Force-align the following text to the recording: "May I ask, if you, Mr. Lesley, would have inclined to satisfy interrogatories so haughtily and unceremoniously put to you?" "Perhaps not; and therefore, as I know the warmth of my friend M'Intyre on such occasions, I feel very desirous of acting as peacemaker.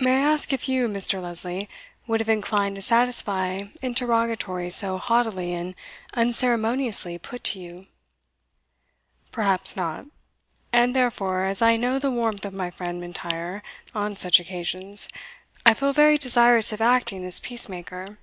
"May 0.00 0.12
I 0.16 0.20
ask, 0.32 0.54
if 0.54 0.66
you, 0.66 0.88
Mr. 0.88 1.20
Lesley, 1.22 1.68
would 2.06 2.20
have 2.20 2.28
inclined 2.30 2.76
to 2.76 2.80
satisfy 2.80 3.64
interrogatories 3.82 4.74
so 4.74 4.96
haughtily 4.96 5.52
and 5.52 5.74
unceremoniously 6.14 7.18
put 7.18 7.44
to 7.44 7.58
you?" 7.60 7.86
"Perhaps 9.30 9.76
not; 9.76 10.06
and 10.72 10.94
therefore, 10.96 11.44
as 11.44 11.60
I 11.60 11.76
know 11.76 11.98
the 11.98 12.10
warmth 12.10 12.46
of 12.46 12.54
my 12.54 12.70
friend 12.70 12.98
M'Intyre 12.98 13.60
on 13.94 14.16
such 14.16 14.40
occasions, 14.40 15.06
I 15.66 15.74
feel 15.74 15.92
very 15.92 16.16
desirous 16.16 16.72
of 16.72 16.80
acting 16.80 17.22
as 17.26 17.38
peacemaker. 17.38 18.16